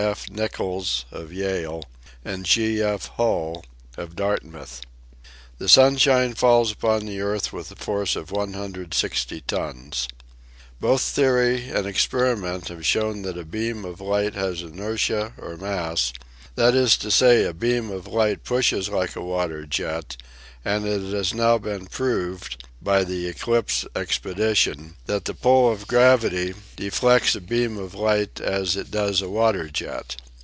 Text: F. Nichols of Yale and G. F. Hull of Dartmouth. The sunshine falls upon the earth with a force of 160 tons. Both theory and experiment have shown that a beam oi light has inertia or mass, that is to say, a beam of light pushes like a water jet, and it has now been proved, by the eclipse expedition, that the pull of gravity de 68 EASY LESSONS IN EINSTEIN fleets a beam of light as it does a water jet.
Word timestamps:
F. 0.03 0.31
Nichols 0.31 1.05
of 1.11 1.31
Yale 1.31 1.83
and 2.25 2.43
G. 2.43 2.81
F. 2.81 3.05
Hull 3.17 3.63
of 3.97 4.15
Dartmouth. 4.15 4.81
The 5.59 5.69
sunshine 5.69 6.33
falls 6.33 6.71
upon 6.71 7.05
the 7.05 7.21
earth 7.21 7.53
with 7.53 7.69
a 7.69 7.75
force 7.75 8.15
of 8.15 8.31
160 8.31 9.41
tons. 9.41 10.07
Both 10.81 11.03
theory 11.03 11.69
and 11.69 11.85
experiment 11.85 12.69
have 12.69 12.83
shown 12.85 13.21
that 13.21 13.37
a 13.37 13.45
beam 13.45 13.85
oi 13.85 13.93
light 14.03 14.33
has 14.33 14.63
inertia 14.63 15.33
or 15.37 15.55
mass, 15.55 16.13
that 16.55 16.73
is 16.75 16.97
to 16.97 17.11
say, 17.11 17.45
a 17.45 17.53
beam 17.53 17.89
of 17.91 18.07
light 18.07 18.43
pushes 18.43 18.89
like 18.89 19.15
a 19.15 19.21
water 19.21 19.65
jet, 19.67 20.17
and 20.65 20.85
it 20.85 20.99
has 21.11 21.33
now 21.33 21.57
been 21.57 21.85
proved, 21.85 22.65
by 22.83 23.03
the 23.03 23.27
eclipse 23.27 23.85
expedition, 23.95 24.95
that 25.05 25.25
the 25.25 25.33
pull 25.33 25.71
of 25.71 25.87
gravity 25.87 26.47
de 26.47 26.47
68 26.51 26.51
EASY 26.51 26.51
LESSONS 26.51 26.75
IN 26.77 26.85
EINSTEIN 26.85 26.99
fleets 26.99 27.35
a 27.35 27.41
beam 27.47 27.77
of 27.77 27.93
light 27.95 28.41
as 28.41 28.75
it 28.75 28.91
does 28.91 29.21
a 29.21 29.29
water 29.29 29.69
jet. 29.69 30.15